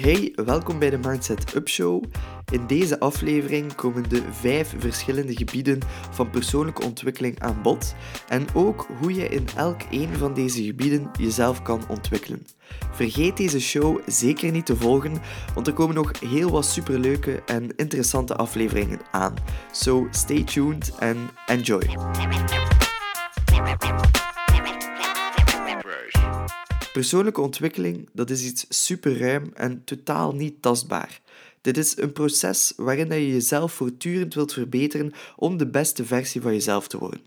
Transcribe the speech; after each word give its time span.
Hey, 0.00 0.32
welkom 0.44 0.78
bij 0.78 0.90
de 0.90 0.98
Mindset 0.98 1.54
Up 1.54 1.68
Show. 1.68 2.04
In 2.52 2.66
deze 2.66 3.00
aflevering 3.00 3.74
komen 3.74 4.08
de 4.08 4.22
vijf 4.30 4.74
verschillende 4.78 5.36
gebieden 5.36 5.78
van 6.10 6.30
persoonlijke 6.30 6.84
ontwikkeling 6.84 7.40
aan 7.40 7.62
bod 7.62 7.94
en 8.28 8.46
ook 8.54 8.86
hoe 8.98 9.14
je 9.14 9.28
in 9.28 9.48
elk 9.56 9.80
een 9.90 10.16
van 10.16 10.34
deze 10.34 10.64
gebieden 10.64 11.10
jezelf 11.18 11.62
kan 11.62 11.82
ontwikkelen. 11.88 12.46
Vergeet 12.90 13.36
deze 13.36 13.60
show 13.60 14.00
zeker 14.06 14.50
niet 14.50 14.66
te 14.66 14.76
volgen, 14.76 15.12
want 15.54 15.66
er 15.66 15.72
komen 15.72 15.94
nog 15.94 16.20
heel 16.20 16.50
wat 16.50 16.66
superleuke 16.66 17.42
en 17.46 17.76
interessante 17.76 18.36
afleveringen 18.36 19.00
aan. 19.10 19.34
So 19.72 20.06
stay 20.10 20.44
tuned 20.44 20.92
and 20.98 21.18
enjoy. 21.46 21.88
Persoonlijke 26.92 27.40
ontwikkeling, 27.40 28.08
dat 28.12 28.30
is 28.30 28.44
iets 28.44 28.66
super 28.68 29.18
ruim 29.18 29.50
en 29.54 29.84
totaal 29.84 30.34
niet 30.34 30.62
tastbaar. 30.62 31.20
Dit 31.60 31.76
is 31.76 31.96
een 31.98 32.12
proces 32.12 32.72
waarin 32.76 33.08
je 33.08 33.32
jezelf 33.32 33.72
voortdurend 33.72 34.34
wilt 34.34 34.52
verbeteren 34.52 35.12
om 35.36 35.56
de 35.56 35.66
beste 35.66 36.04
versie 36.04 36.40
van 36.40 36.52
jezelf 36.52 36.88
te 36.88 36.98
worden. 36.98 37.22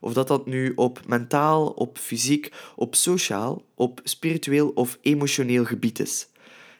Of 0.00 0.12
dat 0.12 0.28
dat 0.28 0.46
nu 0.46 0.72
op 0.74 1.00
mentaal, 1.06 1.66
op 1.66 1.98
fysiek, 1.98 2.52
op 2.74 2.94
sociaal, 2.94 3.62
op 3.74 4.00
spiritueel 4.04 4.68
of 4.68 4.98
emotioneel 5.00 5.64
gebied 5.64 5.98
is. 5.98 6.28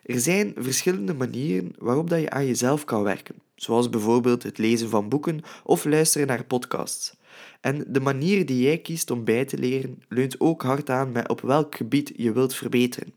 Er 0.02 0.20
zijn 0.20 0.54
verschillende 0.56 1.14
manieren 1.14 1.72
waarop 1.78 2.10
dat 2.10 2.20
je 2.20 2.30
aan 2.30 2.46
jezelf 2.46 2.84
kan 2.84 3.02
werken, 3.02 3.34
zoals 3.54 3.90
bijvoorbeeld 3.90 4.42
het 4.42 4.58
lezen 4.58 4.88
van 4.88 5.08
boeken 5.08 5.40
of 5.64 5.84
luisteren 5.84 6.26
naar 6.26 6.44
podcasts. 6.44 7.14
En 7.60 7.84
de 7.88 8.00
manier 8.00 8.46
die 8.46 8.62
jij 8.62 8.78
kiest 8.78 9.10
om 9.10 9.24
bij 9.24 9.44
te 9.44 9.58
leren 9.58 10.02
leunt 10.08 10.40
ook 10.40 10.62
hard 10.62 10.90
aan 10.90 11.12
met 11.12 11.28
op 11.28 11.40
welk 11.40 11.74
gebied 11.74 12.12
je 12.16 12.32
wilt 12.32 12.54
verbeteren. 12.54 13.12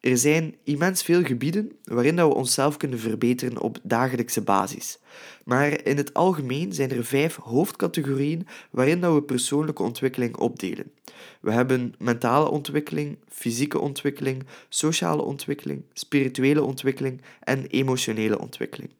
Er 0.00 0.18
zijn 0.18 0.54
immens 0.64 1.02
veel 1.02 1.22
gebieden 1.22 1.72
waarin 1.84 2.16
we 2.16 2.34
onszelf 2.34 2.76
kunnen 2.76 2.98
verbeteren 2.98 3.60
op 3.60 3.78
dagelijkse 3.82 4.40
basis. 4.40 4.98
Maar 5.44 5.84
in 5.84 5.96
het 5.96 6.14
algemeen 6.14 6.72
zijn 6.72 6.90
er 6.90 7.04
vijf 7.04 7.36
hoofdcategorieën 7.36 8.46
waarin 8.70 9.14
we 9.14 9.22
persoonlijke 9.22 9.82
ontwikkeling 9.82 10.36
opdelen. 10.36 10.92
We 11.40 11.52
hebben 11.52 11.94
mentale 11.98 12.50
ontwikkeling, 12.50 13.18
fysieke 13.28 13.78
ontwikkeling, 13.78 14.46
sociale 14.68 15.22
ontwikkeling, 15.22 15.82
spirituele 15.92 16.62
ontwikkeling 16.62 17.20
en 17.40 17.66
emotionele 17.66 18.38
ontwikkeling. 18.38 18.90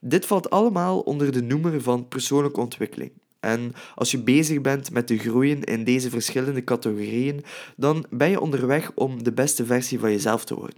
Dit 0.00 0.26
valt 0.26 0.50
allemaal 0.50 1.00
onder 1.00 1.32
de 1.32 1.42
noemer 1.42 1.82
van 1.82 2.08
persoonlijke 2.08 2.60
ontwikkeling. 2.60 3.12
En 3.44 3.72
als 3.94 4.10
je 4.10 4.18
bezig 4.18 4.60
bent 4.60 4.90
met 4.90 5.06
te 5.06 5.18
groeien 5.18 5.64
in 5.64 5.84
deze 5.84 6.10
verschillende 6.10 6.64
categorieën, 6.64 7.44
dan 7.76 8.06
ben 8.10 8.30
je 8.30 8.40
onderweg 8.40 8.92
om 8.94 9.22
de 9.22 9.32
beste 9.32 9.66
versie 9.66 9.98
van 9.98 10.10
jezelf 10.10 10.44
te 10.44 10.54
worden. 10.54 10.76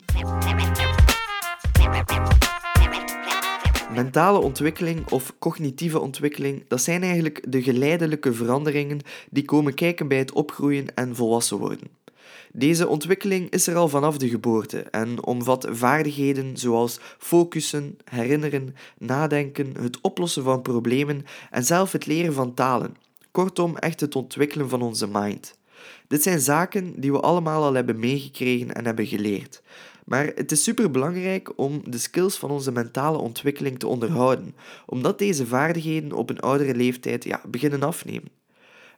Mentale 3.94 4.38
ontwikkeling 4.38 5.10
of 5.10 5.34
cognitieve 5.38 6.00
ontwikkeling, 6.00 6.64
dat 6.68 6.82
zijn 6.82 7.02
eigenlijk 7.02 7.44
de 7.48 7.62
geleidelijke 7.62 8.32
veranderingen 8.32 9.00
die 9.30 9.44
komen 9.44 9.74
kijken 9.74 10.08
bij 10.08 10.18
het 10.18 10.32
opgroeien 10.32 10.94
en 10.94 11.16
volwassen 11.16 11.58
worden. 11.58 11.88
Deze 12.58 12.88
ontwikkeling 12.88 13.50
is 13.50 13.66
er 13.66 13.76
al 13.76 13.88
vanaf 13.88 14.18
de 14.18 14.28
geboorte 14.28 14.80
en 14.80 15.24
omvat 15.24 15.66
vaardigheden 15.70 16.56
zoals 16.56 16.98
focussen, 17.18 17.96
herinneren, 18.04 18.74
nadenken, 18.98 19.74
het 19.80 20.00
oplossen 20.00 20.42
van 20.42 20.62
problemen 20.62 21.24
en 21.50 21.64
zelf 21.64 21.92
het 21.92 22.06
leren 22.06 22.32
van 22.32 22.54
talen. 22.54 22.96
Kortom, 23.30 23.76
echt 23.76 24.00
het 24.00 24.16
ontwikkelen 24.16 24.68
van 24.68 24.82
onze 24.82 25.08
mind. 25.12 25.58
Dit 26.08 26.22
zijn 26.22 26.40
zaken 26.40 27.00
die 27.00 27.12
we 27.12 27.20
allemaal 27.20 27.62
al 27.62 27.74
hebben 27.74 27.98
meegekregen 27.98 28.74
en 28.74 28.84
hebben 28.84 29.06
geleerd. 29.06 29.62
Maar 30.04 30.32
het 30.34 30.52
is 30.52 30.62
superbelangrijk 30.62 31.52
om 31.56 31.82
de 31.84 31.98
skills 31.98 32.36
van 32.36 32.50
onze 32.50 32.72
mentale 32.72 33.18
ontwikkeling 33.18 33.78
te 33.78 33.86
onderhouden, 33.86 34.54
omdat 34.86 35.18
deze 35.18 35.46
vaardigheden 35.46 36.12
op 36.12 36.30
een 36.30 36.40
oudere 36.40 36.74
leeftijd 36.74 37.24
ja, 37.24 37.40
beginnen 37.48 37.82
afnemen. 37.82 38.44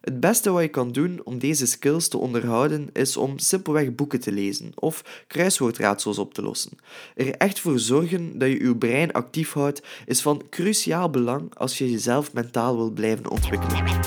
Het 0.01 0.19
beste 0.19 0.51
wat 0.51 0.61
je 0.61 0.67
kan 0.67 0.91
doen 0.91 1.21
om 1.23 1.39
deze 1.39 1.65
skills 1.65 2.07
te 2.07 2.17
onderhouden 2.17 2.89
is 2.93 3.17
om 3.17 3.39
simpelweg 3.39 3.95
boeken 3.95 4.19
te 4.19 4.31
lezen 4.31 4.71
of 4.75 5.23
kruiswoordraadsels 5.27 6.17
op 6.17 6.33
te 6.33 6.41
lossen. 6.41 6.71
Er 7.15 7.31
echt 7.35 7.59
voor 7.59 7.79
zorgen 7.79 8.37
dat 8.37 8.49
je 8.49 8.63
je 8.63 8.75
brein 8.75 9.11
actief 9.11 9.53
houdt 9.53 9.81
is 10.05 10.21
van 10.21 10.43
cruciaal 10.49 11.09
belang 11.09 11.55
als 11.55 11.77
je 11.77 11.91
jezelf 11.91 12.33
mentaal 12.33 12.75
wil 12.75 12.91
blijven 12.91 13.29
ontwikkelen. 13.29 13.99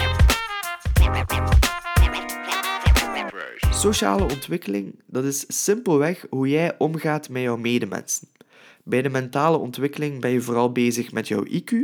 Sociale 3.71 4.23
ontwikkeling, 4.23 4.95
dat 5.07 5.25
is 5.25 5.45
simpelweg 5.49 6.27
hoe 6.31 6.49
jij 6.49 6.75
omgaat 6.79 7.29
met 7.29 7.43
jouw 7.43 7.57
medemensen. 7.57 8.29
Bij 8.85 9.03
de 9.03 9.09
mentale 9.09 9.57
ontwikkeling 9.57 10.21
ben 10.21 10.31
je 10.31 10.41
vooral 10.41 10.73
bezig 10.73 11.13
met 11.13 11.29
jouw 11.29 11.45
IQ, 11.45 11.75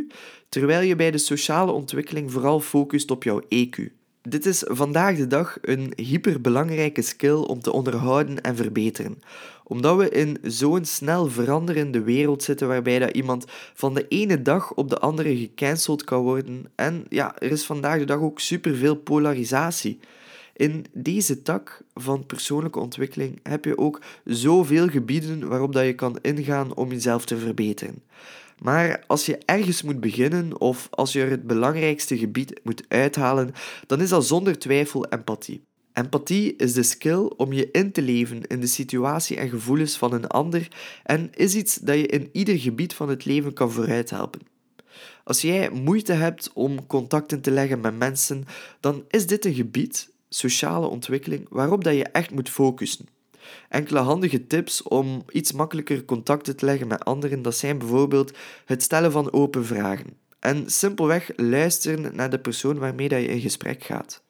terwijl 0.49 0.81
je 0.81 0.97
bij 0.97 1.11
de 1.11 1.19
sociale 1.19 1.73
ontwikkeling 1.73 2.33
vooral 2.33 2.61
focust 2.61 3.11
op 3.11 3.23
jouw 3.23 3.41
EQ. 3.41 3.98
Dit 4.23 4.47
is 4.47 4.63
vandaag 4.67 5.17
de 5.17 5.27
dag 5.27 5.59
een 5.63 5.93
hyperbelangrijke 5.97 7.03
skill 7.03 7.35
om 7.35 7.61
te 7.61 7.73
onderhouden 7.73 8.41
en 8.41 8.57
verbeteren. 8.57 9.19
Omdat 9.65 9.97
we 9.97 10.09
in 10.09 10.39
zo'n 10.43 10.85
snel 10.85 11.31
veranderende 11.31 12.03
wereld 12.03 12.43
zitten 12.43 12.69
waarbij 12.69 12.99
dat 12.99 13.17
iemand 13.17 13.45
van 13.75 13.95
de 13.95 14.09
ene 14.09 14.43
dag 14.43 14.75
op 14.75 14.89
de 14.91 14.99
andere 14.99 15.37
gecanceld 15.37 16.05
kan 16.05 16.23
worden. 16.23 16.65
En 16.75 17.05
ja, 17.09 17.39
er 17.39 17.51
is 17.51 17.67
vandaag 17.67 17.99
de 17.99 18.05
dag 18.05 18.21
ook 18.21 18.41
superveel 18.41 18.97
polarisatie. 18.97 19.99
In 20.57 20.87
deze 20.93 21.43
tak 21.43 21.83
van 21.95 22.27
persoonlijke 22.27 22.79
ontwikkeling 22.79 23.41
heb 23.43 23.65
je 23.65 23.79
ook 23.79 24.01
zoveel 24.25 24.89
gebieden 24.89 25.49
waarop 25.49 25.73
dat 25.73 25.85
je 25.85 25.95
kan 25.95 26.19
ingaan 26.23 26.75
om 26.75 26.91
jezelf 26.91 27.25
te 27.25 27.37
verbeteren. 27.37 28.03
Maar 28.59 29.05
als 29.07 29.27
je 29.27 29.39
ergens 29.45 29.83
moet 29.83 30.01
beginnen 30.01 30.61
of 30.61 30.89
als 30.91 31.13
je 31.13 31.21
er 31.21 31.31
het 31.31 31.47
belangrijkste 31.47 32.19
gebied 32.19 32.61
moet 32.63 32.85
uithalen, 32.89 33.53
dan 33.87 34.01
is 34.01 34.09
dat 34.09 34.27
zonder 34.27 34.59
twijfel 34.59 35.05
empathie. 35.05 35.63
Empathie 35.93 36.57
is 36.57 36.73
de 36.73 36.83
skill 36.83 37.31
om 37.37 37.53
je 37.53 37.71
in 37.71 37.93
te 37.93 38.03
leven 38.03 38.47
in 38.47 38.61
de 38.61 38.67
situatie 38.67 39.37
en 39.37 39.49
gevoelens 39.49 39.97
van 39.97 40.13
een 40.13 40.27
ander 40.27 40.69
en 41.05 41.31
is 41.35 41.55
iets 41.55 41.75
dat 41.75 41.97
je 41.97 42.07
in 42.07 42.29
ieder 42.33 42.59
gebied 42.59 42.95
van 42.95 43.09
het 43.09 43.25
leven 43.25 43.53
kan 43.53 43.71
vooruithelpen. 43.71 44.41
Als 45.25 45.41
jij 45.41 45.71
moeite 45.71 46.13
hebt 46.13 46.53
om 46.53 46.87
contacten 46.87 47.41
te 47.41 47.51
leggen 47.51 47.81
met 47.81 47.99
mensen, 47.99 48.45
dan 48.81 49.05
is 49.09 49.27
dit 49.27 49.45
een 49.45 49.55
gebied, 49.55 50.11
sociale 50.29 50.87
ontwikkeling, 50.87 51.47
waarop 51.49 51.85
dat 51.85 51.95
je 51.95 52.05
echt 52.05 52.31
moet 52.31 52.51
focussen. 52.51 53.07
Enkele 53.69 53.99
handige 53.99 54.47
tips 54.47 54.83
om 54.83 55.23
iets 55.31 55.53
makkelijker 55.53 56.05
contacten 56.05 56.57
te 56.57 56.65
leggen 56.65 56.87
met 56.89 57.05
anderen, 57.05 57.43
dat 57.43 57.57
zijn 57.57 57.79
bijvoorbeeld 57.79 58.37
het 58.65 58.83
stellen 58.83 59.13
van 59.13 59.33
open 59.33 59.65
vragen 59.65 60.27
en 60.41 60.71
simpelweg 60.71 61.31
luisteren 61.37 62.17
naar 62.17 62.31
de 62.31 62.39
persoon 62.39 62.79
waarmee 62.79 63.09
dat 63.09 63.21
je 63.21 63.27
in 63.27 63.41
gesprek 63.41 63.85
gaat. 63.85 64.23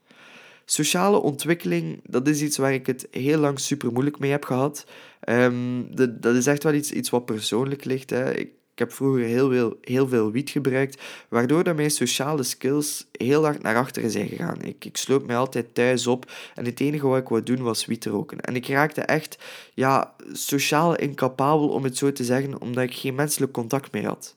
Sociale 0.65 1.21
ontwikkeling, 1.21 2.01
dat 2.05 2.29
is 2.29 2.43
iets 2.43 2.57
waar 2.57 2.73
ik 2.73 2.87
het 2.87 3.09
heel 3.11 3.39
lang 3.39 3.61
super 3.61 3.93
moeilijk 3.93 4.19
mee 4.19 4.31
heb 4.31 4.45
gehad. 4.45 4.85
Um, 5.29 5.97
dat 6.21 6.35
is 6.35 6.47
echt 6.47 6.63
wel 6.63 6.73
iets, 6.73 6.93
iets 6.93 7.11
wat 7.11 7.25
persoonlijk 7.25 7.85
ligt. 7.85 8.11
Hè. 8.11 8.33
Ik 8.79 8.85
heb 8.85 8.97
vroeger 8.97 9.25
heel 9.25 9.51
veel, 9.51 9.79
heel 9.81 10.09
veel 10.09 10.31
wiet 10.31 10.51
gebruikt, 10.51 11.03
waardoor 11.29 11.65
dat 11.65 11.77
mijn 11.77 11.91
sociale 11.91 12.43
skills 12.43 13.07
heel 13.13 13.45
hard 13.45 13.63
naar 13.63 13.77
achteren 13.77 14.11
zijn 14.11 14.29
gegaan. 14.29 14.63
Ik, 14.63 14.85
ik 14.85 14.97
sloop 14.97 15.27
mij 15.27 15.37
altijd 15.37 15.75
thuis 15.75 16.07
op 16.07 16.33
en 16.55 16.65
het 16.65 16.81
enige 16.81 17.07
wat 17.07 17.19
ik 17.19 17.29
wou 17.29 17.43
doen 17.43 17.63
was 17.63 17.87
wiet 17.87 18.05
roken. 18.05 18.41
En 18.41 18.57
ik 18.57 18.69
raakte 18.69 19.01
echt 19.01 19.39
ja, 19.75 20.15
sociaal 20.33 20.97
incapabel, 20.97 21.69
om 21.69 21.85
het 21.85 21.97
zo 21.97 22.13
te 22.13 22.25
zeggen, 22.25 22.61
omdat 22.61 22.85
ik 22.85 22.95
geen 22.95 23.15
menselijk 23.15 23.53
contact 23.53 23.93
meer 23.93 24.07
had. 24.07 24.37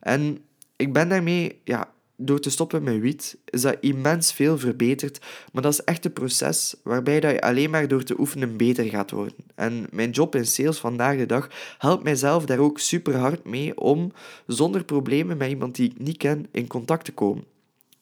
En 0.00 0.44
ik 0.76 0.92
ben 0.92 1.08
daarmee 1.08 1.60
ja, 1.64 1.92
door 2.16 2.40
te 2.40 2.50
stoppen 2.50 2.82
met 2.82 3.00
wiet 3.00 3.38
is 3.44 3.60
dat 3.60 3.76
immens 3.80 4.32
veel 4.32 4.58
verbeterd, 4.58 5.20
maar 5.52 5.62
dat 5.62 5.72
is 5.72 5.84
echt 5.84 6.04
een 6.04 6.12
proces 6.12 6.74
waarbij 6.82 7.20
dat 7.20 7.30
je 7.30 7.40
alleen 7.40 7.70
maar 7.70 7.88
door 7.88 8.02
te 8.02 8.18
oefenen 8.20 8.56
beter 8.56 8.84
gaat 8.84 9.10
worden. 9.10 9.36
En 9.54 9.86
mijn 9.90 10.10
job 10.10 10.34
in 10.34 10.46
sales 10.46 10.78
vandaag 10.78 11.16
de 11.16 11.26
dag 11.26 11.48
helpt 11.78 12.04
mijzelf 12.04 12.44
daar 12.44 12.58
ook 12.58 12.78
super 12.78 13.16
hard 13.16 13.44
mee 13.44 13.78
om 13.78 14.12
zonder 14.46 14.84
problemen 14.84 15.36
met 15.36 15.48
iemand 15.48 15.74
die 15.74 15.90
ik 15.90 15.98
niet 15.98 16.16
ken 16.16 16.46
in 16.50 16.66
contact 16.66 17.04
te 17.04 17.12
komen. 17.12 17.44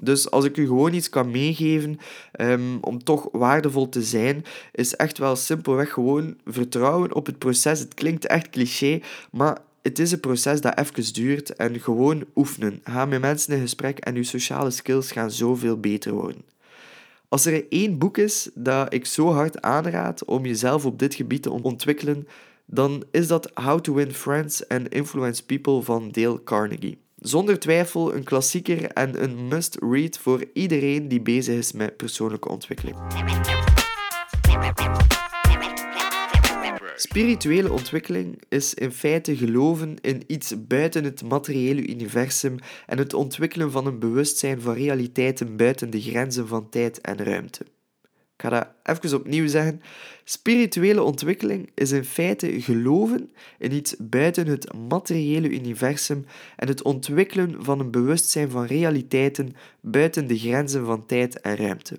Dus 0.00 0.30
als 0.30 0.44
ik 0.44 0.56
u 0.56 0.66
gewoon 0.66 0.92
iets 0.92 1.08
kan 1.08 1.30
meegeven 1.30 1.98
um, 2.40 2.78
om 2.80 3.04
toch 3.04 3.28
waardevol 3.32 3.88
te 3.88 4.02
zijn, 4.02 4.44
is 4.72 4.96
echt 4.96 5.18
wel 5.18 5.36
simpelweg 5.36 5.92
gewoon 5.92 6.36
vertrouwen 6.44 7.14
op 7.14 7.26
het 7.26 7.38
proces. 7.38 7.78
Het 7.78 7.94
klinkt 7.94 8.26
echt 8.26 8.50
cliché, 8.50 9.00
maar 9.30 9.58
het 9.82 9.98
is 9.98 10.12
een 10.12 10.20
proces 10.20 10.60
dat 10.60 10.78
even 10.78 11.12
duurt 11.12 11.56
en 11.56 11.80
gewoon 11.80 12.24
oefenen. 12.34 12.80
Ga 12.84 13.04
met 13.04 13.20
mensen 13.20 13.54
in 13.54 13.60
gesprek 13.60 13.98
en 13.98 14.14
je 14.14 14.22
sociale 14.22 14.70
skills 14.70 15.12
gaan 15.12 15.30
zoveel 15.30 15.80
beter 15.80 16.12
worden. 16.12 16.44
Als 17.28 17.46
er 17.46 17.66
één 17.68 17.98
boek 17.98 18.18
is 18.18 18.50
dat 18.54 18.92
ik 18.92 19.06
zo 19.06 19.32
hard 19.32 19.62
aanraad 19.62 20.24
om 20.24 20.46
jezelf 20.46 20.84
op 20.84 20.98
dit 20.98 21.14
gebied 21.14 21.42
te 21.42 21.50
ontwikkelen, 21.50 22.28
dan 22.66 23.04
is 23.10 23.26
dat 23.26 23.50
How 23.54 23.80
to 23.80 23.94
Win 23.94 24.12
Friends 24.12 24.68
and 24.68 24.88
Influence 24.88 25.44
People 25.44 25.82
van 25.82 26.10
Dale 26.10 26.42
Carnegie. 26.44 26.98
Zonder 27.16 27.58
twijfel 27.58 28.14
een 28.14 28.24
klassieker 28.24 28.84
en 28.84 29.22
een 29.22 29.48
must-read 29.48 30.18
voor 30.18 30.44
iedereen 30.52 31.08
die 31.08 31.20
bezig 31.20 31.54
is 31.54 31.72
met 31.72 31.96
persoonlijke 31.96 32.48
ontwikkeling. 32.48 32.96
Spirituele 37.00 37.72
ontwikkeling 37.72 38.42
is 38.48 38.74
in 38.74 38.92
feite 38.92 39.36
geloven 39.36 39.96
in 40.00 40.22
iets 40.26 40.66
buiten 40.66 41.04
het 41.04 41.22
materiële 41.22 41.86
universum 41.86 42.56
en 42.86 42.98
het 42.98 43.14
ontwikkelen 43.14 43.70
van 43.70 43.86
een 43.86 43.98
bewustzijn 43.98 44.60
van 44.60 44.74
realiteiten 44.74 45.56
buiten 45.56 45.90
de 45.90 46.00
grenzen 46.00 46.48
van 46.48 46.68
tijd 46.68 47.00
en 47.00 47.16
ruimte. 47.16 47.64
Ik 48.36 48.46
ga 48.46 48.48
dat 48.48 48.68
even 48.82 49.18
opnieuw 49.18 49.48
zeggen. 49.48 49.82
Spirituele 50.24 51.02
ontwikkeling 51.02 51.70
is 51.74 51.92
in 51.92 52.04
feite 52.04 52.60
geloven 52.62 53.32
in 53.58 53.72
iets 53.72 53.94
buiten 53.98 54.46
het 54.46 54.72
materiële 54.88 55.50
universum 55.50 56.24
en 56.56 56.68
het 56.68 56.82
ontwikkelen 56.82 57.64
van 57.64 57.80
een 57.80 57.90
bewustzijn 57.90 58.50
van 58.50 58.64
realiteiten 58.64 59.56
buiten 59.80 60.26
de 60.26 60.38
grenzen 60.38 60.84
van 60.84 61.06
tijd 61.06 61.40
en 61.40 61.56
ruimte. 61.56 61.98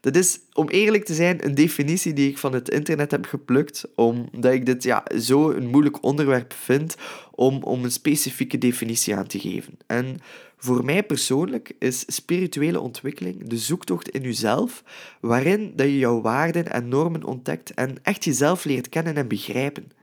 Dat 0.00 0.16
is, 0.16 0.40
om 0.52 0.68
eerlijk 0.68 1.04
te 1.04 1.14
zijn, 1.14 1.44
een 1.44 1.54
definitie 1.54 2.12
die 2.12 2.28
ik 2.28 2.38
van 2.38 2.52
het 2.52 2.70
internet 2.70 3.10
heb 3.10 3.26
geplukt, 3.26 3.88
omdat 3.94 4.52
ik 4.52 4.66
dit 4.66 4.82
ja, 4.82 5.04
zo 5.18 5.50
een 5.50 5.66
moeilijk 5.66 6.04
onderwerp 6.04 6.52
vind 6.52 6.96
om, 7.30 7.62
om 7.62 7.84
een 7.84 7.92
specifieke 7.92 8.58
definitie 8.58 9.16
aan 9.16 9.26
te 9.26 9.38
geven. 9.38 9.74
En 9.86 10.16
voor 10.56 10.84
mij 10.84 11.02
persoonlijk 11.02 11.72
is 11.78 12.04
spirituele 12.06 12.80
ontwikkeling 12.80 13.48
de 13.48 13.58
zoektocht 13.58 14.08
in 14.08 14.22
jezelf, 14.22 14.84
waarin 15.20 15.72
dat 15.76 15.86
je 15.86 15.98
jouw 15.98 16.20
waarden 16.20 16.72
en 16.72 16.88
normen 16.88 17.24
ontdekt 17.24 17.74
en 17.74 17.96
echt 18.02 18.24
jezelf 18.24 18.64
leert 18.64 18.88
kennen 18.88 19.16
en 19.16 19.28
begrijpen. 19.28 20.01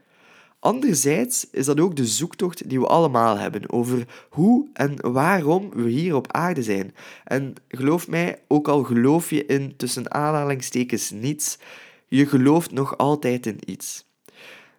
Anderzijds 0.60 1.46
is 1.50 1.66
dat 1.66 1.80
ook 1.80 1.96
de 1.96 2.06
zoektocht 2.06 2.68
die 2.68 2.80
we 2.80 2.86
allemaal 2.86 3.38
hebben 3.38 3.70
over 3.70 4.06
hoe 4.30 4.68
en 4.72 5.12
waarom 5.12 5.70
we 5.70 5.90
hier 5.90 6.14
op 6.14 6.32
aarde 6.32 6.62
zijn. 6.62 6.94
En 7.24 7.54
geloof 7.68 8.08
mij, 8.08 8.42
ook 8.48 8.68
al 8.68 8.82
geloof 8.82 9.30
je 9.30 9.46
in 9.46 9.76
tussen 9.76 10.12
aanhalingstekens 10.12 11.10
niets, 11.10 11.58
je 12.08 12.26
gelooft 12.26 12.70
nog 12.70 12.96
altijd 12.96 13.46
in 13.46 13.58
iets. 13.64 14.08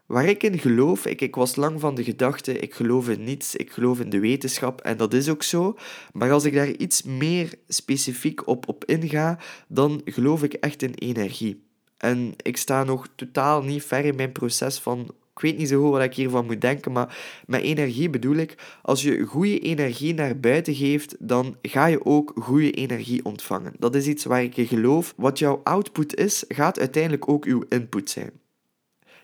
Waar 0.06 0.26
ik 0.26 0.44
in 0.44 0.60
geloof, 0.60 1.06
ik, 1.06 1.22
ik 1.22 1.36
was 1.36 1.56
lang 1.56 1.80
van 1.80 1.96
de 1.96 2.04
gedachte, 2.04 2.60
ik 2.60 2.74
geloof 2.74 3.10
in 3.10 3.24
niets, 3.24 3.56
ik 3.56 3.72
geloof 3.72 4.00
in 4.00 4.10
de 4.10 4.20
wetenschap 4.20 4.82
en 4.82 4.98
dat 4.98 5.14
is 5.14 5.30
ook 5.30 5.44
zo. 5.44 5.78
Maar 6.14 6.32
als 6.32 6.44
ik 6.44 6.54
daar 6.54 6.72
iets 6.72 7.04
meer 7.04 7.54
specifiek 7.68 8.48
op, 8.48 8.68
op 8.68 8.86
inga, 8.86 9.40
dan 9.68 10.02
geloof 10.06 10.44
ik 10.44 10.54
echt 10.54 10.82
in 10.82 10.94
energie. 10.94 11.64
En 11.98 12.34
ik 12.38 12.58
sta 12.58 12.84
nog 12.84 13.08
totaal 13.16 13.64
niet 13.64 13.84
ver 13.84 14.06
in 14.06 14.16
mijn 14.16 14.32
proces 14.32 14.80
van 14.80 15.12
ik 15.34 15.42
weet 15.42 15.58
niet 15.58 15.68
zo 15.68 15.82
goed 15.82 15.92
wat 15.92 16.02
ik 16.02 16.16
hiervan 16.16 16.46
moet 16.46 16.62
denken, 16.62 16.92
maar 16.92 17.42
met 17.46 17.62
energie 17.62 18.10
bedoel 18.10 18.36
ik, 18.36 18.56
als 18.82 19.02
je 19.02 19.26
goede 19.26 19.60
energie 19.60 20.14
naar 20.14 20.40
buiten 20.40 20.76
geeft, 20.76 21.16
dan 21.20 21.58
ga 21.62 21.86
je 21.86 22.06
ook 22.06 22.34
goede 22.36 22.72
energie 22.72 23.26
ontvangen. 23.26 23.74
Dat 23.80 23.96
is 23.96 24.08
iets 24.08 24.26
waar 24.26 24.44
ik 24.44 24.58
in 24.58 24.68
geloof. 24.68 25.14
Wat 25.18 25.40
jouw 25.40 25.62
output 25.64 26.16
is, 26.16 26.44
gaat 26.48 26.80
uiteindelijk 26.80 27.30
ook 27.30 27.46
uw 27.46 27.64
input 27.70 28.10
zijn. 28.10 28.32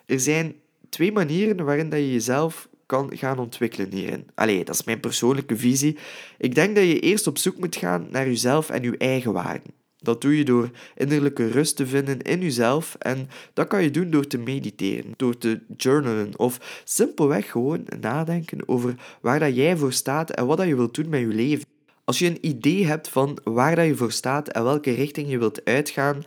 Er 0.05 0.19
zijn 0.19 0.55
twee 0.89 1.11
manieren 1.11 1.65
waarin 1.65 1.89
dat 1.89 1.99
je 1.99 2.11
jezelf 2.11 2.69
kan 2.85 3.11
gaan 3.13 3.39
ontwikkelen 3.39 3.93
hierin. 3.93 4.27
Allee, 4.35 4.65
dat 4.65 4.75
is 4.75 4.83
mijn 4.83 4.99
persoonlijke 4.99 5.57
visie. 5.57 5.97
Ik 6.37 6.55
denk 6.55 6.75
dat 6.75 6.85
je 6.85 6.99
eerst 6.99 7.27
op 7.27 7.37
zoek 7.37 7.57
moet 7.57 7.75
gaan 7.75 8.07
naar 8.09 8.25
jezelf 8.25 8.69
en 8.69 8.83
je 8.83 8.97
eigen 8.97 9.33
waarden. 9.33 9.73
Dat 10.07 10.21
doe 10.21 10.37
je 10.37 10.45
door 10.45 10.69
innerlijke 10.95 11.47
rust 11.47 11.75
te 11.75 11.87
vinden 11.87 12.21
in 12.21 12.41
jezelf 12.41 12.95
en 12.99 13.29
dat 13.53 13.67
kan 13.67 13.83
je 13.83 13.91
doen 13.91 14.09
door 14.09 14.27
te 14.27 14.37
mediteren, 14.37 15.13
door 15.17 15.37
te 15.37 15.59
journalen 15.77 16.39
of 16.39 16.81
simpelweg 16.83 17.51
gewoon 17.51 17.85
nadenken 17.99 18.67
over 18.67 18.95
waar 19.21 19.39
dat 19.39 19.55
jij 19.55 19.77
voor 19.77 19.93
staat 19.93 20.29
en 20.29 20.45
wat 20.45 20.57
dat 20.57 20.67
je 20.67 20.75
wilt 20.75 20.95
doen 20.95 21.09
met 21.09 21.19
je 21.19 21.27
leven. 21.27 21.65
Als 22.03 22.19
je 22.19 22.25
een 22.25 22.45
idee 22.45 22.85
hebt 22.85 23.09
van 23.09 23.37
waar 23.43 23.75
dat 23.75 23.85
je 23.85 23.95
voor 23.95 24.11
staat 24.11 24.47
en 24.47 24.63
welke 24.63 24.91
richting 24.91 25.29
je 25.29 25.37
wilt 25.37 25.65
uitgaan, 25.65 26.23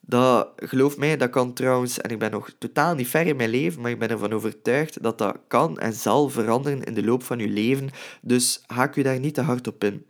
dat, 0.00 0.48
geloof 0.56 0.96
mij, 0.96 1.16
dat 1.16 1.30
kan 1.30 1.52
trouwens, 1.52 2.00
en 2.00 2.10
ik 2.10 2.18
ben 2.18 2.30
nog 2.30 2.50
totaal 2.58 2.94
niet 2.94 3.08
ver 3.08 3.26
in 3.26 3.36
mijn 3.36 3.50
leven, 3.50 3.80
maar 3.80 3.90
ik 3.90 3.98
ben 3.98 4.10
ervan 4.10 4.32
overtuigd 4.32 5.02
dat 5.02 5.18
dat 5.18 5.38
kan 5.48 5.78
en 5.78 5.92
zal 5.92 6.28
veranderen 6.28 6.84
in 6.84 6.94
de 6.94 7.04
loop 7.04 7.22
van 7.22 7.38
je 7.38 7.48
leven. 7.48 7.90
Dus 8.22 8.62
haak 8.66 8.94
je 8.94 9.02
daar 9.02 9.20
niet 9.20 9.34
te 9.34 9.40
hard 9.40 9.66
op 9.66 9.84
in. 9.84 10.04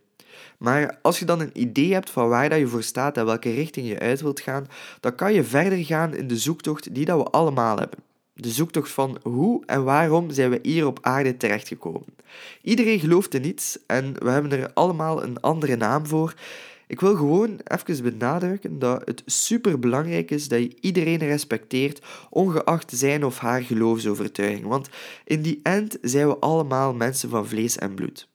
Maar 0.59 0.99
als 1.03 1.19
je 1.19 1.25
dan 1.25 1.41
een 1.41 1.51
idee 1.53 1.93
hebt 1.93 2.11
van 2.11 2.29
waar 2.29 2.49
dat 2.49 2.59
je 2.59 2.67
voor 2.67 2.83
staat 2.83 3.17
en 3.17 3.27
welke 3.27 3.51
richting 3.51 3.89
je 3.89 3.99
uit 3.99 4.21
wilt 4.21 4.41
gaan, 4.41 4.67
dan 5.01 5.15
kan 5.15 5.33
je 5.33 5.45
verder 5.45 5.85
gaan 5.85 6.15
in 6.15 6.29
de 6.29 6.37
zoektocht 6.37 6.95
die 6.95 7.05
dat 7.05 7.19
we 7.19 7.31
allemaal 7.31 7.79
hebben. 7.79 7.99
De 8.33 8.51
zoektocht 8.51 8.91
van 8.91 9.19
hoe 9.23 9.63
en 9.67 9.85
waarom 9.85 10.31
zijn 10.31 10.51
we 10.51 10.59
hier 10.63 10.87
op 10.87 10.99
aarde 11.03 11.37
terechtgekomen. 11.37 12.17
Iedereen 12.63 13.01
gelooft 13.01 13.35
in 13.35 13.47
iets 13.47 13.79
en 13.87 14.15
we 14.19 14.31
hebben 14.31 14.53
er 14.53 14.71
allemaal 14.73 15.23
een 15.23 15.41
andere 15.41 15.77
naam 15.77 16.07
voor. 16.07 16.35
Ik 16.87 17.01
wil 17.01 17.17
gewoon 17.17 17.61
even 17.65 18.03
benadrukken 18.03 18.79
dat 18.79 19.03
het 19.05 19.23
superbelangrijk 19.27 20.31
is 20.31 20.49
dat 20.49 20.59
je 20.59 20.77
iedereen 20.81 21.19
respecteert, 21.19 22.03
ongeacht 22.31 22.93
zijn 22.95 23.25
of 23.25 23.39
haar 23.39 23.63
geloofsovertuiging. 23.63 24.67
Want 24.67 24.89
in 25.25 25.43
die 25.43 25.61
end 25.63 25.99
zijn 26.03 26.29
we 26.29 26.39
allemaal 26.39 26.95
mensen 26.95 27.29
van 27.29 27.47
vlees 27.47 27.79
en 27.79 27.95
bloed. 27.95 28.29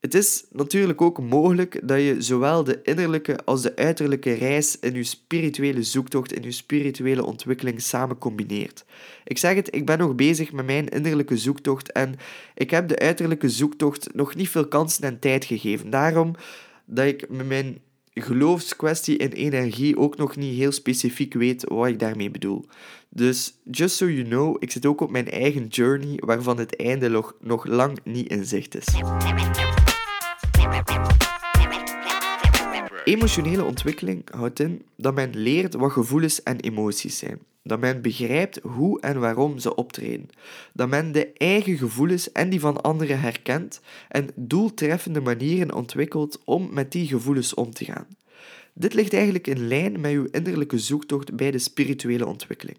Het 0.00 0.14
is 0.14 0.44
natuurlijk 0.50 1.00
ook 1.00 1.22
mogelijk 1.22 1.80
dat 1.88 2.00
je 2.00 2.16
zowel 2.18 2.64
de 2.64 2.80
innerlijke 2.82 3.44
als 3.44 3.62
de 3.62 3.76
uiterlijke 3.76 4.32
reis 4.32 4.78
in 4.78 4.94
je 4.94 5.04
spirituele 5.04 5.82
zoektocht, 5.82 6.32
in 6.32 6.42
je 6.42 6.50
spirituele 6.50 7.24
ontwikkeling 7.24 7.80
samen 7.80 8.18
combineert. 8.18 8.84
Ik 9.24 9.38
zeg 9.38 9.54
het, 9.54 9.74
ik 9.74 9.86
ben 9.86 9.98
nog 9.98 10.14
bezig 10.14 10.52
met 10.52 10.66
mijn 10.66 10.88
innerlijke 10.88 11.36
zoektocht 11.36 11.92
en 11.92 12.14
ik 12.54 12.70
heb 12.70 12.88
de 12.88 12.98
uiterlijke 12.98 13.48
zoektocht 13.48 14.14
nog 14.14 14.34
niet 14.34 14.48
veel 14.48 14.68
kansen 14.68 15.04
en 15.04 15.18
tijd 15.18 15.44
gegeven. 15.44 15.90
Daarom 15.90 16.34
dat 16.84 17.06
ik 17.06 17.28
met 17.28 17.46
mijn 17.46 17.78
geloofskwestie 18.14 19.16
in 19.16 19.30
energie 19.30 19.96
ook 19.96 20.16
nog 20.16 20.36
niet 20.36 20.56
heel 20.56 20.72
specifiek 20.72 21.34
weet 21.34 21.64
wat 21.68 21.88
ik 21.88 21.98
daarmee 21.98 22.30
bedoel. 22.30 22.64
Dus 23.08 23.54
just 23.70 23.96
so 23.96 24.08
you 24.08 24.24
know, 24.24 24.56
ik 24.58 24.70
zit 24.70 24.86
ook 24.86 25.00
op 25.00 25.10
mijn 25.10 25.30
eigen 25.30 25.66
journey 25.66 26.16
waarvan 26.16 26.58
het 26.58 26.76
einde 26.76 27.08
nog, 27.08 27.34
nog 27.40 27.66
lang 27.66 27.98
niet 28.04 28.28
in 28.28 28.44
zicht 28.44 28.76
is. 28.76 28.86
Emotionele 33.04 33.64
ontwikkeling 33.64 34.30
houdt 34.30 34.60
in 34.60 34.82
dat 34.96 35.14
men 35.14 35.36
leert 35.36 35.74
wat 35.74 35.92
gevoelens 35.92 36.42
en 36.42 36.60
emoties 36.60 37.18
zijn. 37.18 37.38
Dat 37.62 37.80
men 37.80 38.02
begrijpt 38.02 38.60
hoe 38.62 39.00
en 39.00 39.20
waarom 39.20 39.58
ze 39.58 39.74
optreden. 39.74 40.28
Dat 40.72 40.88
men 40.88 41.12
de 41.12 41.32
eigen 41.32 41.76
gevoelens 41.76 42.32
en 42.32 42.50
die 42.50 42.60
van 42.60 42.82
anderen 42.82 43.20
herkent 43.20 43.80
en 44.08 44.30
doeltreffende 44.34 45.20
manieren 45.20 45.74
ontwikkelt 45.74 46.40
om 46.44 46.68
met 46.72 46.92
die 46.92 47.06
gevoelens 47.06 47.54
om 47.54 47.70
te 47.70 47.84
gaan. 47.84 48.06
Dit 48.72 48.94
ligt 48.94 49.12
eigenlijk 49.12 49.46
in 49.46 49.68
lijn 49.68 50.00
met 50.00 50.12
uw 50.12 50.26
innerlijke 50.30 50.78
zoektocht 50.78 51.36
bij 51.36 51.50
de 51.50 51.58
spirituele 51.58 52.26
ontwikkeling. 52.26 52.78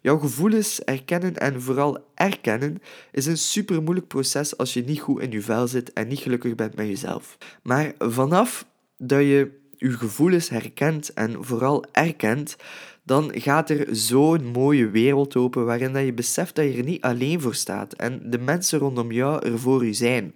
Jouw 0.00 0.18
gevoelens 0.18 0.84
erkennen 0.84 1.36
en 1.36 1.62
vooral 1.62 1.98
erkennen 2.14 2.82
is 3.12 3.26
een 3.26 3.38
super 3.38 3.82
moeilijk 3.82 4.06
proces 4.06 4.56
als 4.56 4.74
je 4.74 4.84
niet 4.84 5.00
goed 5.00 5.22
in 5.22 5.30
je 5.30 5.42
vel 5.42 5.68
zit 5.68 5.92
en 5.92 6.08
niet 6.08 6.18
gelukkig 6.18 6.54
bent 6.54 6.76
met 6.76 6.86
jezelf. 6.86 7.38
Maar 7.62 7.92
vanaf 7.98 8.66
dat 8.96 9.20
je 9.20 9.58
je 9.76 9.90
gevoelens 9.90 10.48
herkent 10.48 11.12
en 11.12 11.44
vooral 11.44 11.84
erkent, 11.92 12.56
dan 13.02 13.30
gaat 13.34 13.70
er 13.70 13.86
zo'n 13.90 14.44
mooie 14.44 14.90
wereld 14.90 15.36
open 15.36 15.64
waarin 15.64 15.92
dat 15.92 16.04
je 16.04 16.12
beseft 16.12 16.54
dat 16.54 16.64
je 16.64 16.76
er 16.76 16.84
niet 16.84 17.02
alleen 17.02 17.40
voor 17.40 17.54
staat 17.54 17.92
en 17.92 18.30
de 18.30 18.38
mensen 18.38 18.78
rondom 18.78 19.12
jou 19.12 19.46
er 19.46 19.58
voor 19.58 19.86
je 19.86 19.92
zijn. 19.92 20.34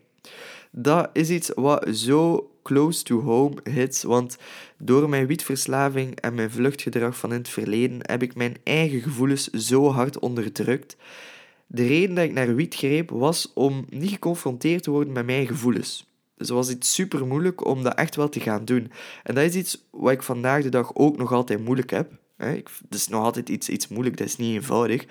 Dat 0.71 1.11
is 1.13 1.31
iets 1.31 1.51
wat 1.55 1.87
zo 1.93 2.51
close 2.65 3.03
to 3.03 3.21
home 3.21 3.57
hits, 3.71 4.03
want 4.03 4.37
door 4.79 5.09
mijn 5.09 5.27
wietverslaving 5.27 6.21
en 6.21 6.35
mijn 6.35 6.51
vluchtgedrag 6.51 7.17
van 7.17 7.33
in 7.33 7.39
het 7.39 7.49
verleden 7.49 7.99
heb 8.01 8.23
ik 8.23 8.35
mijn 8.35 8.57
eigen 8.65 9.01
gevoelens 9.01 9.51
zo 9.51 9.91
hard 9.91 10.19
onderdrukt. 10.19 10.97
De 11.67 11.87
reden 11.87 12.15
dat 12.15 12.25
ik 12.25 12.33
naar 12.33 12.55
wiet 12.55 12.75
greep 12.75 13.11
was 13.11 13.53
om 13.55 13.85
niet 13.89 14.11
geconfronteerd 14.11 14.83
te 14.83 14.91
worden 14.91 15.13
met 15.13 15.27
mijn 15.27 15.47
gevoelens. 15.47 16.13
Dus 16.37 16.49
het 16.49 16.57
was 16.57 16.71
iets 16.71 16.95
super 16.95 17.27
moeilijk 17.27 17.67
om 17.67 17.83
dat 17.83 17.95
echt 17.95 18.17
wel 18.17 18.29
te 18.29 18.41
gaan 18.41 18.65
doen. 18.65 18.91
En 19.23 19.35
dat 19.35 19.45
is 19.45 19.55
iets 19.55 19.85
wat 19.91 20.13
ik 20.13 20.23
vandaag 20.23 20.63
de 20.63 20.69
dag 20.69 20.95
ook 20.95 21.17
nog 21.17 21.33
altijd 21.33 21.65
moeilijk 21.65 21.91
heb. 21.91 22.13
Het 22.37 22.71
is 22.89 23.09
nog 23.09 23.25
altijd 23.25 23.49
iets, 23.49 23.69
iets 23.69 23.89
moeilijk, 23.89 24.17
dat 24.17 24.27
is 24.27 24.37
niet 24.37 24.55
eenvoudig. 24.55 25.05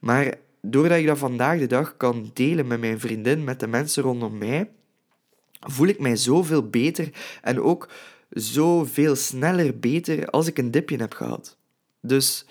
Maar 0.00 0.34
doordat 0.62 0.98
ik 0.98 1.06
dat 1.06 1.18
vandaag 1.18 1.58
de 1.58 1.66
dag 1.66 1.96
kan 1.96 2.30
delen 2.34 2.66
met 2.66 2.80
mijn 2.80 3.00
vriendin, 3.00 3.44
met 3.44 3.60
de 3.60 3.66
mensen 3.66 4.02
rondom 4.02 4.38
mij, 4.38 4.70
voel 5.60 5.86
ik 5.86 5.98
mij 5.98 6.16
zoveel 6.16 6.68
beter 6.68 7.10
en 7.42 7.60
ook 7.60 7.88
zoveel 8.30 9.16
sneller 9.16 9.78
beter 9.78 10.26
als 10.26 10.46
ik 10.46 10.58
een 10.58 10.70
dipje 10.70 10.96
heb 10.96 11.14
gehad. 11.14 11.56
Dus 12.00 12.46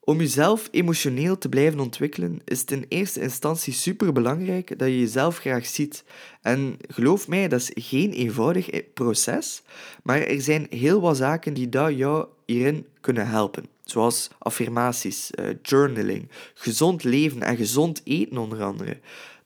om 0.00 0.18
jezelf 0.18 0.68
emotioneel 0.70 1.38
te 1.38 1.48
blijven 1.48 1.80
ontwikkelen, 1.80 2.40
is 2.44 2.60
het 2.60 2.70
in 2.70 2.84
eerste 2.88 3.20
instantie 3.20 3.72
superbelangrijk 3.72 4.78
dat 4.78 4.88
je 4.88 4.98
jezelf 4.98 5.38
graag 5.38 5.66
ziet. 5.66 6.04
En 6.42 6.76
geloof 6.88 7.28
mij, 7.28 7.48
dat 7.48 7.60
is 7.60 7.70
geen 7.74 8.12
eenvoudig 8.12 8.92
proces, 8.94 9.62
maar 10.02 10.20
er 10.20 10.40
zijn 10.40 10.66
heel 10.70 11.00
wat 11.00 11.16
zaken 11.16 11.54
die 11.54 11.68
jou 11.68 12.26
hierin 12.46 12.86
kunnen 13.00 13.28
helpen. 13.28 13.64
Zoals 13.84 14.30
affirmaties, 14.38 15.30
uh, 15.34 15.50
journaling, 15.62 16.28
gezond 16.54 17.04
leven 17.04 17.42
en 17.42 17.56
gezond 17.56 18.00
eten 18.04 18.38
onder 18.38 18.62
andere. 18.62 18.98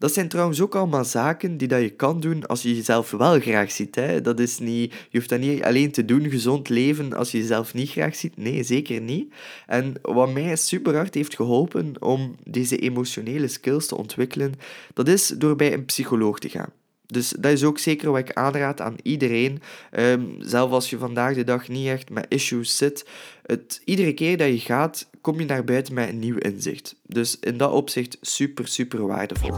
Dat 0.05 0.13
zijn 0.13 0.29
trouwens 0.29 0.61
ook 0.61 0.75
allemaal 0.75 1.05
zaken 1.05 1.57
die 1.57 1.69
dat 1.69 1.81
je 1.81 1.91
kan 1.91 2.21
doen 2.21 2.47
als 2.47 2.63
je 2.63 2.77
jezelf 2.77 3.11
wel 3.11 3.41
graag 3.41 3.71
ziet. 3.71 3.95
Hè? 3.95 4.21
Dat 4.21 4.41
is 4.41 4.59
niet, 4.59 4.93
je 4.93 5.19
hoeft 5.19 5.29
dat 5.29 5.41
niet 5.41 5.63
alleen 5.63 5.91
te 5.91 6.05
doen, 6.05 6.31
gezond 6.31 6.69
leven, 6.69 7.13
als 7.13 7.31
je 7.31 7.39
jezelf 7.39 7.75
niet 7.75 7.91
graag 7.91 8.15
ziet. 8.15 8.37
Nee, 8.37 8.63
zeker 8.63 9.01
niet. 9.01 9.35
En 9.67 9.95
wat 10.03 10.33
mij 10.33 10.57
super 10.57 10.95
hard 10.95 11.15
heeft 11.15 11.37
geholpen 11.37 11.95
om 12.03 12.37
deze 12.43 12.79
emotionele 12.79 13.49
skills 13.49 13.87
te 13.87 13.97
ontwikkelen, 13.97 14.53
dat 14.95 15.09
is 15.09 15.27
door 15.27 15.57
bij 15.57 15.73
een 15.73 15.85
psycholoog 15.85 16.39
te 16.39 16.49
gaan. 16.49 16.73
Dus 17.07 17.29
dat 17.39 17.53
is 17.53 17.65
ook 17.65 17.79
zeker 17.79 18.11
wat 18.11 18.21
ik 18.21 18.33
aanraad 18.33 18.81
aan 18.81 18.97
iedereen. 19.03 19.63
Um, 19.93 20.37
zelf 20.39 20.71
als 20.71 20.91
je 20.91 20.99
vandaag 20.99 21.35
de 21.35 21.45
dag 21.45 21.69
niet 21.69 21.89
echt 21.89 22.11
met 22.11 22.27
issues 22.29 22.77
zit. 22.77 23.07
Het, 23.43 23.81
iedere 23.85 24.13
keer 24.13 24.37
dat 24.37 24.49
je 24.49 24.59
gaat, 24.59 25.09
kom 25.21 25.41
je 25.41 25.47
naar 25.47 25.65
buiten 25.65 25.95
met 25.95 26.09
een 26.09 26.19
nieuw 26.19 26.39
inzicht. 26.39 26.97
Dus 27.07 27.39
in 27.41 27.57
dat 27.57 27.73
opzicht 27.73 28.19
super, 28.21 28.69
super 28.69 29.07
waardevol. 29.07 29.57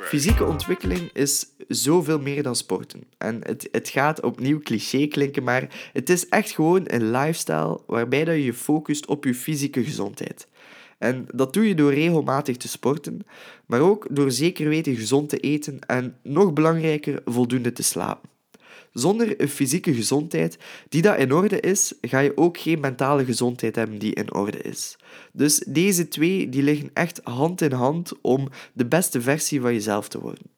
Fysieke 0.00 0.44
ontwikkeling 0.44 1.10
is 1.12 1.46
zoveel 1.68 2.18
meer 2.18 2.42
dan 2.42 2.56
sporten. 2.56 3.04
En 3.18 3.40
het, 3.42 3.68
het 3.72 3.88
gaat 3.88 4.22
opnieuw 4.22 4.60
cliché 4.60 5.06
klinken, 5.06 5.42
maar 5.42 5.90
het 5.92 6.10
is 6.10 6.28
echt 6.28 6.50
gewoon 6.50 6.82
een 6.84 7.10
lifestyle 7.10 7.80
waarbij 7.86 8.24
dat 8.24 8.34
je 8.34 8.44
je 8.44 8.54
focust 8.54 9.06
op 9.06 9.24
je 9.24 9.34
fysieke 9.34 9.84
gezondheid. 9.84 10.46
En 10.98 11.26
dat 11.34 11.52
doe 11.52 11.68
je 11.68 11.74
door 11.74 11.94
regelmatig 11.94 12.56
te 12.56 12.68
sporten, 12.68 13.20
maar 13.66 13.80
ook 13.80 14.06
door 14.10 14.30
zeker 14.30 14.68
weten 14.68 14.96
gezond 14.96 15.28
te 15.28 15.38
eten 15.38 15.78
en 15.86 16.16
nog 16.22 16.52
belangrijker 16.52 17.22
voldoende 17.24 17.72
te 17.72 17.82
slapen. 17.82 18.32
Zonder 18.92 19.40
een 19.40 19.48
fysieke 19.48 19.94
gezondheid 19.94 20.58
die 20.88 21.02
dat 21.02 21.18
in 21.18 21.32
orde 21.32 21.60
is, 21.60 21.92
ga 22.00 22.18
je 22.18 22.36
ook 22.36 22.58
geen 22.58 22.80
mentale 22.80 23.24
gezondheid 23.24 23.76
hebben 23.76 23.98
die 23.98 24.14
in 24.14 24.34
orde 24.34 24.58
is. 24.58 24.96
Dus 25.32 25.58
deze 25.66 26.08
twee 26.08 26.48
die 26.48 26.62
liggen 26.62 26.90
echt 26.92 27.20
hand 27.24 27.60
in 27.60 27.72
hand 27.72 28.12
om 28.20 28.48
de 28.72 28.86
beste 28.86 29.20
versie 29.20 29.60
van 29.60 29.72
jezelf 29.72 30.08
te 30.08 30.20
worden. 30.20 30.53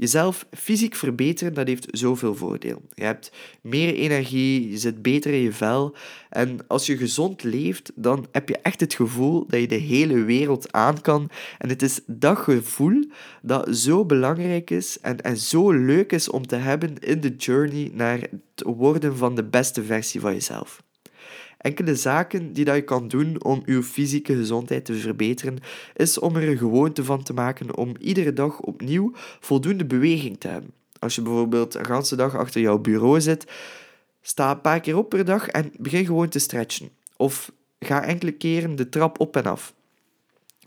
Jezelf 0.00 0.46
fysiek 0.50 0.94
verbeteren, 0.94 1.54
dat 1.54 1.66
heeft 1.66 1.86
zoveel 1.90 2.34
voordeel. 2.34 2.82
Je 2.94 3.04
hebt 3.04 3.32
meer 3.60 3.94
energie, 3.94 4.70
je 4.70 4.78
zit 4.78 5.02
beter 5.02 5.32
in 5.32 5.40
je 5.40 5.52
vel. 5.52 5.94
En 6.28 6.58
als 6.66 6.86
je 6.86 6.96
gezond 6.96 7.42
leeft, 7.42 7.92
dan 7.94 8.26
heb 8.32 8.48
je 8.48 8.58
echt 8.58 8.80
het 8.80 8.94
gevoel 8.94 9.46
dat 9.46 9.60
je 9.60 9.66
de 9.66 9.74
hele 9.74 10.22
wereld 10.22 10.72
aan 10.72 11.00
kan. 11.00 11.30
En 11.58 11.68
het 11.68 11.82
is 11.82 12.00
dat 12.06 12.38
gevoel 12.38 13.04
dat 13.42 13.76
zo 13.76 14.04
belangrijk 14.04 14.70
is 14.70 15.00
en, 15.00 15.20
en 15.20 15.36
zo 15.36 15.70
leuk 15.70 16.12
is 16.12 16.28
om 16.28 16.46
te 16.46 16.56
hebben 16.56 16.98
in 16.98 17.20
de 17.20 17.36
journey 17.36 17.90
naar 17.94 18.20
het 18.20 18.64
worden 18.66 19.16
van 19.16 19.34
de 19.34 19.44
beste 19.44 19.84
versie 19.84 20.20
van 20.20 20.32
jezelf. 20.32 20.82
Enkele 21.60 21.94
zaken 21.94 22.52
die 22.52 22.64
dat 22.64 22.74
je 22.74 22.82
kan 22.82 23.08
doen 23.08 23.44
om 23.44 23.62
je 23.64 23.82
fysieke 23.82 24.36
gezondheid 24.36 24.84
te 24.84 24.94
verbeteren, 24.94 25.58
is 25.96 26.18
om 26.18 26.36
er 26.36 26.48
een 26.48 26.58
gewoonte 26.58 27.04
van 27.04 27.22
te 27.22 27.32
maken 27.32 27.76
om 27.76 27.96
iedere 27.98 28.32
dag 28.32 28.60
opnieuw 28.60 29.12
voldoende 29.40 29.84
beweging 29.84 30.40
te 30.40 30.48
hebben. 30.48 30.70
Als 30.98 31.14
je 31.14 31.22
bijvoorbeeld 31.22 31.74
een 31.74 31.84
ganse 31.84 32.16
dag 32.16 32.36
achter 32.36 32.60
jouw 32.60 32.78
bureau 32.78 33.20
zit, 33.20 33.46
sta 34.22 34.50
een 34.50 34.60
paar 34.60 34.80
keer 34.80 34.96
op 34.96 35.08
per 35.08 35.24
dag 35.24 35.48
en 35.48 35.72
begin 35.78 36.04
gewoon 36.04 36.28
te 36.28 36.38
stretchen. 36.38 36.90
Of 37.16 37.52
ga 37.78 38.04
enkele 38.04 38.32
keren 38.32 38.76
de 38.76 38.88
trap 38.88 39.20
op 39.20 39.36
en 39.36 39.44
af. 39.44 39.74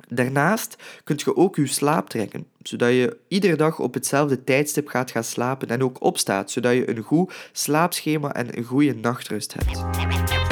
Daarnaast 0.07 0.75
kunt 1.03 1.21
je 1.21 1.35
ook 1.35 1.55
je 1.55 1.67
slaap 1.67 2.09
trekken, 2.09 2.45
zodat 2.61 2.89
je 2.89 3.17
iedere 3.27 3.55
dag 3.55 3.79
op 3.79 3.93
hetzelfde 3.93 4.43
tijdstip 4.43 4.87
gaat 4.87 5.11
gaan 5.11 5.23
slapen 5.23 5.67
en 5.67 5.83
ook 5.83 6.03
opstaat, 6.03 6.51
zodat 6.51 6.73
je 6.73 6.89
een 6.89 7.01
goed 7.01 7.33
slaapschema 7.51 8.33
en 8.33 8.57
een 8.57 8.63
goede 8.63 8.95
nachtrust 8.95 9.53
hebt. 9.53 10.42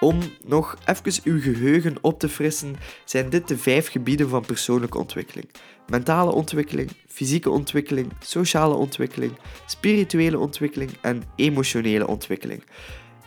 Om 0.00 0.18
nog 0.44 0.76
even 0.84 1.22
uw 1.24 1.40
geheugen 1.40 1.96
op 2.00 2.18
te 2.18 2.28
frissen, 2.28 2.76
zijn 3.04 3.30
dit 3.30 3.48
de 3.48 3.58
vijf 3.58 3.88
gebieden 3.88 4.28
van 4.28 4.44
persoonlijke 4.46 4.98
ontwikkeling: 4.98 5.50
mentale 5.88 6.32
ontwikkeling, 6.32 6.90
fysieke 7.08 7.50
ontwikkeling, 7.50 8.12
sociale 8.20 8.74
ontwikkeling, 8.74 9.32
spirituele 9.66 10.38
ontwikkeling 10.38 10.90
en 11.00 11.22
emotionele 11.36 12.06
ontwikkeling. 12.06 12.64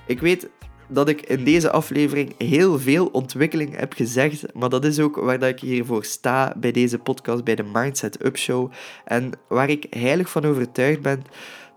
Ik 0.07 0.19
weet 0.19 0.50
dat 0.88 1.10
ik 1.10 1.22
in 1.22 1.43
deze 1.43 1.72
aflevering 1.72 2.34
heel 2.38 2.79
veel 2.79 3.05
ontwikkeling 3.05 3.75
heb 3.75 3.93
gezegd, 3.93 4.53
maar 4.53 4.69
dat 4.69 4.86
is 4.86 5.00
ook 5.00 5.15
waar 5.15 5.39
dat 5.39 5.50
ik 5.50 5.60
hiervoor 5.60 6.05
sta 6.05 6.53
bij 6.57 6.72
deze 6.72 6.98
podcast, 6.98 7.43
bij 7.43 7.55
de 7.55 7.63
Mindset 7.74 8.25
Up 8.25 8.38
Show. 8.38 8.72
En 9.05 9.31
waar 9.48 9.69
ik 9.69 9.86
heilig 9.89 10.29
van 10.29 10.46
overtuigd 10.46 11.01
ben 11.01 11.24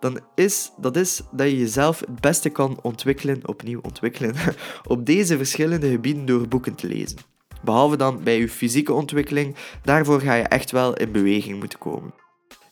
dan 0.00 0.20
is 0.34 0.72
dat 0.76 0.96
is 0.96 1.22
dat 1.30 1.48
je 1.48 1.58
jezelf 1.58 2.00
het 2.00 2.20
beste 2.20 2.48
kan 2.48 2.78
ontwikkelen, 2.82 3.48
opnieuw 3.48 3.80
ontwikkelen, 3.82 4.34
op 4.86 5.06
deze 5.06 5.36
verschillende 5.36 5.90
gebieden 5.90 6.26
door 6.26 6.48
boeken 6.48 6.74
te 6.74 6.86
lezen. 6.86 7.18
Behalve 7.62 7.96
dan 7.96 8.22
bij 8.22 8.38
je 8.38 8.48
fysieke 8.48 8.92
ontwikkeling, 8.92 9.56
daarvoor 9.82 10.20
ga 10.20 10.34
je 10.34 10.42
echt 10.42 10.70
wel 10.70 10.96
in 10.96 11.12
beweging 11.12 11.58
moeten 11.58 11.78
komen. 11.78 12.14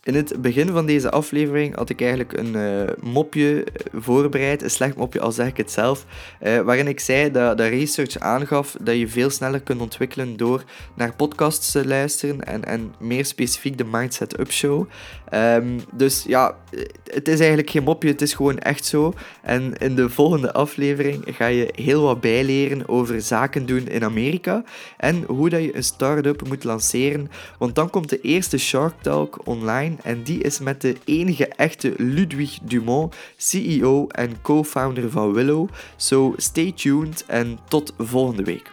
In 0.09 0.15
het 0.15 0.43
begin 0.43 0.69
van 0.69 0.87
deze 0.87 1.11
aflevering 1.11 1.75
had 1.75 1.91
ik 1.91 2.01
eigenlijk 2.01 2.33
een 2.33 2.57
uh, 2.57 3.13
mopje 3.13 3.67
voorbereid, 3.95 4.63
een 4.63 4.71
slecht 4.71 4.97
mopje 4.97 5.21
al 5.21 5.33
zeg 5.33 5.47
ik 5.47 5.57
het 5.57 5.71
zelf, 5.71 6.05
uh, 6.43 6.61
waarin 6.61 6.89
ik 6.89 7.01
zei 7.01 7.31
dat 7.31 7.59
de 7.59 7.67
research 7.67 8.19
aangaf 8.19 8.77
dat 8.81 8.97
je 8.97 9.09
veel 9.09 9.31
sneller 9.31 9.61
kunt 9.61 9.81
ontwikkelen 9.81 10.37
door 10.37 10.65
naar 10.95 11.15
podcasts 11.15 11.73
te 11.73 11.87
luisteren 11.87 12.45
en, 12.45 12.65
en 12.65 12.95
meer 12.99 13.25
specifiek 13.25 13.79
de 13.79 13.85
Mindset 13.85 14.39
Up 14.41 14.53
Show. 14.53 14.89
Um, 15.35 15.81
dus 15.93 16.25
ja, 16.27 16.57
het 17.05 17.29
is 17.29 17.39
eigenlijk 17.39 17.71
geen 17.71 17.83
mopje, 17.83 18.09
het 18.09 18.23
is 18.23 18.35
gewoon 18.35 18.59
echt 18.59 18.85
zo. 18.85 19.13
En 19.43 19.75
in 19.77 19.95
de 19.95 20.09
volgende 20.09 20.53
aflevering 20.53 21.25
ga 21.27 21.47
je 21.47 21.69
heel 21.75 22.03
wat 22.03 22.21
bijleren 22.21 22.89
over 22.89 23.21
zaken 23.21 23.67
doen 23.67 23.89
in 23.89 24.05
Amerika 24.05 24.65
en 24.97 25.25
hoe 25.27 25.49
dat 25.49 25.63
je 25.63 25.77
een 25.77 25.85
start-up 25.85 26.49
moet 26.49 26.65
lanceren, 26.65 27.31
want 27.59 27.75
dan 27.75 27.91
komt 27.91 28.09
de 28.09 28.21
eerste 28.21 28.59
Shark 28.59 28.95
Talk 29.03 29.39
online 29.45 29.97
en 30.03 30.23
die 30.23 30.43
is 30.43 30.59
met 30.59 30.81
de 30.81 30.97
enige 31.05 31.47
echte 31.47 31.95
Ludwig 31.97 32.59
Dumont, 32.63 33.15
CEO 33.37 34.07
en 34.07 34.41
co-founder 34.43 35.11
van 35.11 35.33
Willow. 35.33 35.69
So 35.97 36.35
stay 36.37 36.73
tuned 36.73 37.25
en 37.27 37.59
tot 37.69 37.95
volgende 37.99 38.43
week. 38.43 38.71